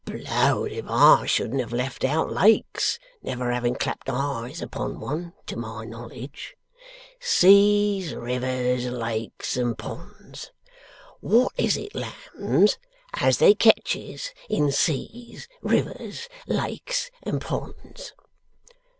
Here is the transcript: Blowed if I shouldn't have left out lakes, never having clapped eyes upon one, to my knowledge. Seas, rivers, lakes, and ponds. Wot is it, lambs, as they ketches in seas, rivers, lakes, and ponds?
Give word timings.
Blowed 0.03 0.71
if 0.71 0.85
I 0.89 1.27
shouldn't 1.27 1.59
have 1.59 1.71
left 1.71 2.03
out 2.03 2.31
lakes, 2.33 2.97
never 3.21 3.51
having 3.51 3.75
clapped 3.75 4.09
eyes 4.09 4.59
upon 4.59 4.99
one, 4.99 5.33
to 5.45 5.55
my 5.55 5.85
knowledge. 5.85 6.55
Seas, 7.19 8.15
rivers, 8.15 8.87
lakes, 8.87 9.55
and 9.57 9.77
ponds. 9.77 10.49
Wot 11.21 11.53
is 11.55 11.77
it, 11.77 11.93
lambs, 11.93 12.79
as 13.13 13.37
they 13.37 13.53
ketches 13.53 14.33
in 14.49 14.71
seas, 14.71 15.47
rivers, 15.61 16.27
lakes, 16.47 17.11
and 17.21 17.39
ponds? 17.39 18.13